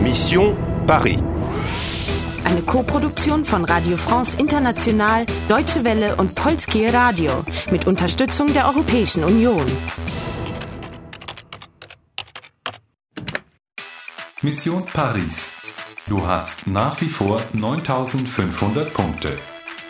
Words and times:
Mission 0.00 0.56
Paris. 0.86 1.18
Eine 2.44 2.62
Koproduktion 2.62 3.44
von 3.44 3.64
Radio 3.66 3.98
France 3.98 4.38
International, 4.38 5.26
Deutsche 5.46 5.84
Welle 5.84 6.16
und 6.16 6.34
Polskie 6.34 6.86
Radio 6.86 7.32
mit 7.70 7.86
Unterstützung 7.86 8.52
der 8.54 8.66
Europäischen 8.66 9.24
Union. 9.24 9.66
Mission 14.40 14.84
Paris. 14.86 15.50
Du 16.08 16.26
hast 16.26 16.66
nach 16.66 16.98
wie 17.02 17.10
vor 17.10 17.42
9500 17.52 18.92
Punkte. 18.94 19.36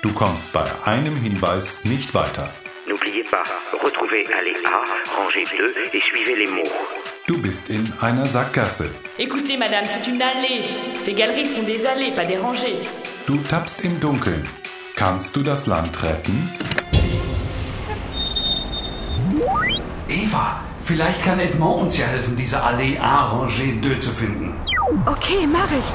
Du 0.00 0.12
kommst 0.14 0.54
bei 0.54 0.66
einem 0.84 1.16
Hinweis 1.16 1.84
nicht 1.84 2.14
weiter. 2.14 2.48
N'oubliez 2.88 3.28
pas, 3.30 3.44
retrouvez 3.84 4.26
allée 4.38 4.56
A, 4.64 4.82
rangée 5.20 5.44
2 5.44 5.92
et 5.92 6.00
suivez 6.00 6.34
les 6.34 6.50
mots. 6.50 7.07
Du 7.28 7.36
bist 7.36 7.68
in 7.68 7.84
einer 8.00 8.26
Sackgasse. 8.26 8.84
Écoutez, 9.18 9.58
madame, 9.58 9.84
c'est 9.86 10.10
une 10.10 10.22
allée. 10.22 10.80
Ces 11.02 11.12
galeries 11.12 11.44
sont 11.44 11.62
des 11.62 11.84
allées, 11.84 12.10
pas 12.12 12.24
des 12.24 12.38
rangées. 12.38 12.82
Du 13.26 13.36
tappst 13.42 13.84
im 13.84 14.00
Dunkeln. 14.00 14.42
Kannst 14.96 15.36
du 15.36 15.42
das 15.42 15.66
Land 15.66 16.02
retten? 16.02 16.48
Eva, 20.08 20.62
vielleicht 20.80 21.22
kann 21.22 21.38
Edmond 21.38 21.82
uns 21.82 21.98
ja 21.98 22.06
helfen, 22.06 22.34
diese 22.34 22.62
Allee 22.62 22.96
A 22.98 23.26
Rangée 23.26 23.78
2 23.78 23.98
zu 23.98 24.10
finden. 24.12 24.54
Ok, 25.04 25.28
mach 25.52 25.70
ich. 25.70 25.90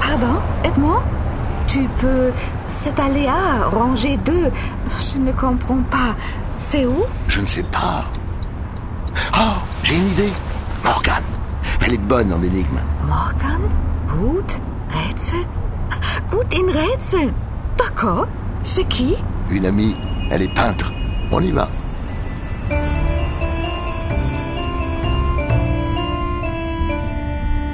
Pardon, 0.00 0.42
Edmond 0.64 1.02
Tu 1.68 1.88
peux... 2.00 2.32
Cette 2.66 2.98
allée 2.98 3.28
A, 3.28 3.68
rangée 3.68 4.16
2. 4.16 4.50
Je 5.00 5.18
ne 5.18 5.30
comprends 5.30 5.84
pas. 5.88 6.16
C'est 6.56 6.84
où 6.84 7.04
Je 7.28 7.40
ne 7.40 7.46
sais 7.46 7.62
pas. 7.62 8.04
Oh, 9.34 9.62
j'ai 9.84 9.94
une 9.94 10.08
idée. 10.08 10.32
Morgane. 10.84 11.24
Elle 11.80 11.94
est 11.94 11.98
bonne 11.98 12.30
en 12.30 12.42
énigmes. 12.42 12.80
Morgan? 13.08 13.62
Gut? 14.06 14.60
Rätsel? 14.90 15.40
Gut 16.30 16.54
in 16.54 16.70
Rätsel. 16.70 17.32
D'accord. 17.78 18.28
C'est 18.64 18.84
qui? 18.84 19.16
Une 19.50 19.64
amie. 19.64 19.96
Elle 20.30 20.42
est 20.42 20.54
peintre. 20.54 20.92
On 21.30 21.40
y 21.40 21.50
va. 21.52 21.68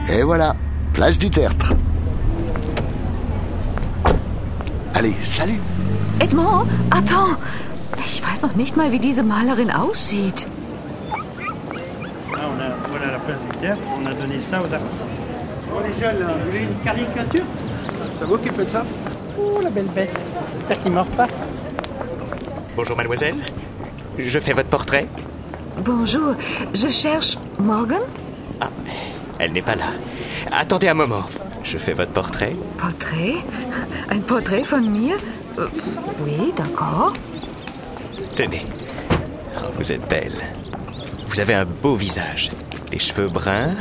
Et 0.09 0.23
voilà. 0.23 0.55
Place 0.93 1.19
du 1.19 1.31
tertre. 1.31 1.73
Allez, 4.95 5.15
salut. 5.25 5.61
Edmond, 6.21 6.65
attends. 6.91 7.37
Ich 8.05 8.23
weiß 8.23 8.43
noch 8.43 8.55
nicht 8.55 8.77
mal, 8.77 8.93
wie 8.93 9.01
diese 9.01 9.23
Malerin 9.25 9.71
aussieht. 9.71 10.47
On 13.01 13.03
a, 13.03 13.07
voilà 13.07 13.13
la 13.13 13.19
place 13.19 13.41
du 13.51 13.57
théâtre, 13.59 13.81
on 14.01 14.07
a 14.07 14.13
donné 14.15 14.39
ça 14.41 14.61
aux 14.61 14.73
artistes. 14.75 15.05
Bon, 15.71 15.77
les 15.87 15.93
jeunes, 15.93 16.21
là, 16.21 16.27
vous 16.39 16.51
voulez 16.51 16.63
une 16.65 16.79
caricature 16.85 17.45
C'est 18.19 18.25
vous 18.27 18.39
qui 18.39 18.49
faites 18.51 18.71
ça 18.71 18.83
Oh, 19.39 19.61
la 19.63 19.71
belle 19.71 19.87
bête. 19.87 20.11
J'espère 20.57 20.83
qu'il 20.83 20.91
ne 20.91 20.97
mord 20.97 21.07
pas. 21.07 21.27
Bonjour 22.77 22.97
mademoiselle. 22.97 23.37
Je 24.19 24.39
fais 24.39 24.53
votre 24.53 24.69
portrait 24.69 25.07
Bonjour, 25.83 26.35
je 26.75 26.89
cherche 26.89 27.39
Morgan 27.59 28.03
Ah, 28.61 28.69
elle 29.39 29.53
n'est 29.53 29.63
pas 29.63 29.77
là. 29.77 29.87
Attendez 30.53 30.89
un 30.89 30.95
moment. 30.95 31.23
Je 31.63 31.79
fais 31.79 31.93
votre 31.95 32.11
portrait. 32.13 32.55
Portrait? 32.77 33.37
Un 34.11 34.19
portrait 34.19 34.63
von 34.63 34.81
mir? 34.81 35.17
Euh, 35.59 35.69
Oui, 36.25 36.53
d'accord. 36.57 37.13
Tenez. 38.37 38.67
Oh, 39.57 39.67
vous 39.79 39.93
êtes 39.93 40.07
belle. 40.09 40.35
Vous 41.29 41.41
avez 41.41 41.55
un 41.55 41.65
beau 41.65 41.95
visage. 41.95 42.51
Les 42.93 42.99
cheveux 42.99 43.29
bruns, 43.29 43.77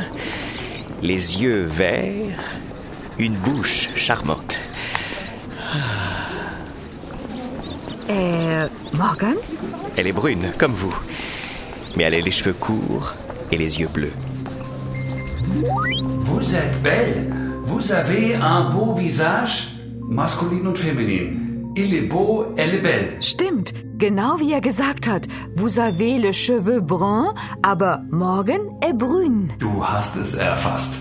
les 1.02 1.42
yeux 1.42 1.64
verts, 1.64 2.58
une 3.18 3.36
bouche 3.36 3.88
charmante. 3.96 4.56
Euh, 8.08 8.68
Morgan? 8.92 9.36
Elle 9.96 10.06
est 10.06 10.12
brune, 10.12 10.52
comme 10.58 10.72
vous. 10.72 10.94
Mais 11.96 12.04
elle 12.04 12.14
a 12.14 12.20
les 12.20 12.30
cheveux 12.30 12.52
courts 12.52 13.14
et 13.50 13.56
les 13.56 13.80
yeux 13.80 13.88
bleus. 13.88 14.12
Vous 16.20 16.56
êtes 16.56 16.82
belle. 16.82 17.32
Vous 17.64 17.92
avez 17.92 18.34
un 18.36 18.70
beau 18.70 18.94
visage, 18.94 19.76
maskulin 20.08 20.66
und 20.66 20.76
feminin. 20.76 21.49
Il 21.76 21.94
est 21.94 22.08
beau, 22.08 22.46
elle 22.56 22.74
est 22.74 22.82
belle. 22.82 23.16
Stimmt, 23.20 23.72
genau 23.96 24.38
wie 24.40 24.52
er 24.52 24.60
gesagt 24.60 25.06
hat. 25.06 25.28
Vous 25.54 25.78
avez 25.78 26.18
le 26.18 26.32
cheveu 26.32 26.80
brun, 26.80 27.32
aber 27.62 28.00
Morgan 28.10 28.60
est 28.82 28.92
brune. 28.92 29.50
Du 29.58 29.80
hast 29.80 30.16
es 30.16 30.34
erfasst. 30.34 30.94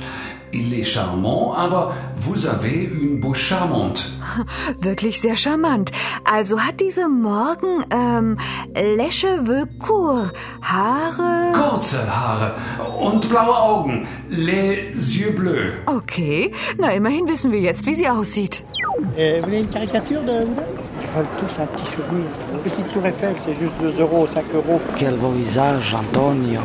Il 0.52 0.74
est 0.74 0.84
charmant, 0.84 1.54
aber 1.56 1.94
vous 2.18 2.48
avez 2.48 2.84
une 2.84 3.20
bouche 3.20 3.42
charmante. 3.50 4.12
Wirklich 4.80 5.22
sehr 5.22 5.38
charmant. 5.38 5.92
Also 6.26 6.60
hat 6.60 6.80
diese 6.80 7.08
Morgan, 7.08 7.86
ähm, 7.92 8.38
les 8.76 9.12
cheveux 9.12 9.68
courts, 9.80 10.32
Haare... 10.62 11.54
Kurze 11.54 12.00
Haare 12.08 12.56
und 13.00 13.28
blaue 13.30 13.56
Augen. 13.56 14.08
Les 14.30 14.92
yeux 15.18 15.32
bleus. 15.36 15.74
Okay, 15.86 16.52
na 16.78 16.94
immerhin 16.94 17.28
wissen 17.28 17.52
wir 17.52 17.60
jetzt, 17.60 17.86
wie 17.86 17.96
sie 17.96 18.08
aussieht. 18.10 18.64
Et 19.18 19.40
vous 19.40 19.46
voulez 19.46 19.60
une 19.60 19.68
caricature 19.70 20.22
de 20.22 20.46
vous 20.46 20.56
Ils 21.02 21.08
veulent 21.18 21.26
tous 21.38 21.62
un 21.62 21.66
petit 21.66 21.86
souvenir. 21.86 22.26
Une 22.54 22.60
petite 22.60 22.88
tour 22.94 23.06
Eiffel, 23.06 23.36
c'est 23.40 23.56
juste 23.60 23.74
2 23.82 24.02
euros, 24.02 24.28
5 24.28 24.44
euros. 24.56 24.80
Quel 24.98 25.16
beau 25.16 25.30
visage, 25.30 25.94
Antonio. 25.94 26.62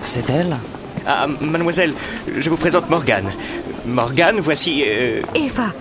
C'est 0.00 0.28
elle? 0.30 0.56
Ah, 1.06 1.26
mademoiselle, 1.40 1.94
je 2.38 2.48
vous 2.50 2.56
présente 2.56 2.88
Morgane. 2.88 3.30
Morgane, 3.86 4.38
voici... 4.40 4.84
euh, 4.86 5.22
Eva, 5.34 5.72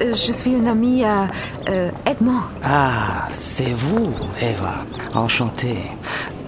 euh, 0.00 0.14
je 0.14 0.32
suis 0.32 0.52
une 0.52 0.66
amie 0.68 1.04
à 1.04 1.28
euh, 1.68 1.90
Edmond. 2.06 2.40
Ah, 2.64 3.28
c'est 3.30 3.72
vous, 3.72 4.10
Eva. 4.40 4.84
Enchanté. 5.14 5.76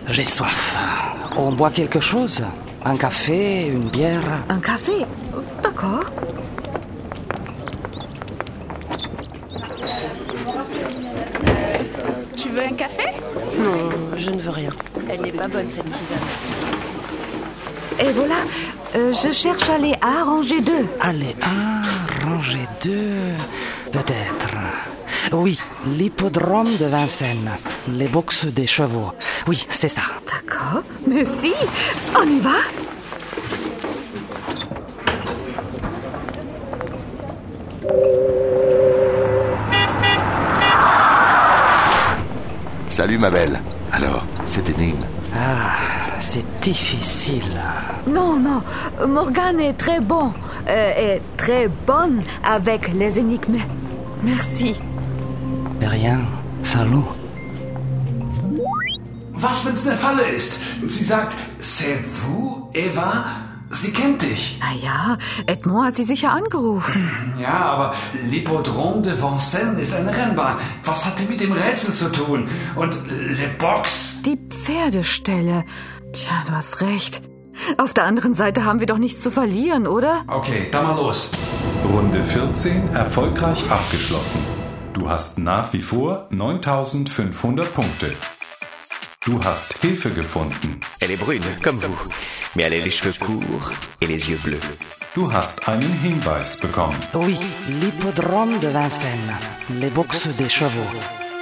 J'ai 0.09 0.25
soif. 0.25 0.77
On 1.37 1.53
boit 1.53 1.71
quelque 1.71 2.01
chose? 2.01 2.43
Un 2.85 2.97
café, 2.97 3.67
une 3.67 3.85
bière? 3.91 4.23
Un 4.49 4.59
café? 4.61 4.93
D'accord. 5.63 6.05
Veux 12.55 12.63
un 12.63 12.75
café? 12.75 13.05
Non, 13.59 13.91
je 14.17 14.31
ne 14.31 14.41
veux 14.41 14.51
rien. 14.51 14.71
Elle 15.09 15.23
n'est 15.23 15.33
pas 15.33 15.49
bonne, 15.49 15.69
cette 15.71 15.87
tisane. 15.87 16.19
Et 18.01 18.13
voilà, 18.13 18.37
euh, 18.97 19.13
je 19.13 19.31
cherche 19.33 19.69
à 19.71 19.75
aller 19.75 19.95
à 20.01 20.25
ranger 20.25 20.61
deux. 20.61 20.87
Allez, 21.01 21.37
un, 21.43 22.27
rangée 22.27 22.67
deux, 22.83 23.21
peut-être. 23.93 24.51
Oui, 25.33 25.59
l'hippodrome 25.87 26.77
de 26.77 26.87
Vincennes. 26.87 27.51
Les 27.93 28.09
boxes 28.09 28.47
des 28.47 28.67
chevaux. 28.67 29.13
Oui, 29.47 29.67
c'est 29.71 29.89
ça. 29.89 30.03
D'accord, 30.27 30.83
merci. 31.07 31.53
On 32.17 32.29
y 32.29 32.39
va? 32.41 32.84
Salut 42.94 43.19
ma 43.19 43.28
belle. 43.28 43.59
Alors, 43.91 44.25
cette 44.47 44.71
énigme. 44.71 45.05
Ah, 45.34 45.75
c'est 46.21 46.44
difficile. 46.60 47.60
Non, 48.06 48.38
non, 48.38 48.62
Morgane 49.09 49.59
est 49.59 49.72
très 49.72 49.99
bon, 49.99 50.32
euh, 50.69 50.93
est 50.97 51.21
très 51.37 51.66
bonne 51.66 52.22
avec 52.44 52.94
les 52.94 53.19
énigmes. 53.19 53.59
Merci. 54.22 54.77
De 55.81 55.87
rien. 55.87 56.21
Salut. 56.62 57.09
Was, 59.43 59.65
wenn's 59.66 59.84
eine 59.88 59.97
Falle 59.97 60.32
ist? 60.37 60.61
Sie 60.87 61.03
sagt, 61.03 61.34
c'est 61.59 61.99
vous, 61.99 62.71
Eva? 62.75 63.25
Sie 63.75 63.93
kennt 63.93 64.23
dich. 64.23 64.59
Na 64.61 64.73
ja, 64.73 65.19
Edmond 65.47 65.87
hat 65.89 65.97
sie 65.97 66.05
sicher 66.05 66.31
angerufen. 66.31 67.11
Ja, 67.41 67.65
aber 67.65 67.93
l'Hippodrome 68.31 69.03
de 69.03 69.21
Vincennes 69.21 69.81
ist 69.82 69.94
eine 69.94 70.17
Rennbahn. 70.17 70.56
Was 70.85 71.05
hat 71.05 71.19
die 71.19 71.25
mit 71.25 71.41
dem 71.41 71.53
Rätsel 71.53 71.93
zu 71.93 72.11
tun? 72.12 72.49
Und 72.76 72.94
Le 73.09 73.49
Box? 73.59 74.19
Die 74.25 74.38
Pferdestelle. 74.49 75.65
Tja, 76.12 76.44
du 76.47 76.53
hast 76.53 76.81
recht. 76.81 77.23
Auf 77.76 77.93
der 77.93 78.05
anderen 78.05 78.35
Seite 78.35 78.65
haben 78.65 78.79
wir 78.81 78.87
doch 78.87 78.99
nichts 78.99 79.23
zu 79.23 79.31
verlieren, 79.31 79.87
oder? 79.88 80.23
Okay, 80.29 80.69
dann 80.71 80.87
mal 80.87 80.97
los. 80.97 81.31
Runde 81.93 82.25
14 82.25 82.94
erfolgreich 82.94 83.69
abgeschlossen. 83.71 84.41
Du 84.93 85.09
hast 85.11 85.38
nach 85.38 85.73
wie 85.73 85.82
vor 85.82 86.29
9500 86.31 87.75
Punkte. 87.75 88.15
Du 89.26 89.43
hast 89.43 89.82
Hilfe 89.82 90.11
gefunden. 90.15 90.79
Elle 91.00 91.12
est 91.12 91.17
brune, 91.17 91.43
comme 91.62 91.79
vous. 91.79 92.11
Mais 92.55 92.65
elle 92.65 92.75
a 92.75 92.81
les 92.81 92.91
cheveux 92.91 93.15
courts 93.19 93.73
et 94.03 94.06
les 94.06 94.29
yeux 94.29 94.38
bleus. 94.44 94.61
Du 95.15 95.23
hast 95.32 95.67
einen 95.67 95.99
Hinweis 96.05 96.59
bekommen. 96.61 96.94
Oui, 97.15 97.38
l'hippodrome 97.69 98.59
de 98.59 98.69
Vincennes. 98.69 99.35
Les 99.81 99.88
boxes 99.88 100.29
des 100.37 100.50
chevaux. 100.50 100.91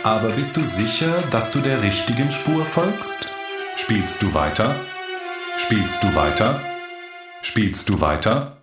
Aber 0.05 0.31
bist 0.37 0.57
du 0.57 0.65
sicher, 0.65 1.13
dass 1.33 1.51
du 1.51 1.61
der 1.61 1.83
richtigen 1.83 2.31
Spur 2.31 2.65
folgst? 2.65 3.27
Spielst 3.77 4.23
du 4.23 4.33
weiter? 4.33 4.77
Spielst 5.59 6.05
du 6.05 6.15
weiter? 6.15 6.61
Spielst 7.43 7.89
du 7.89 8.01
weiter? 8.01 8.62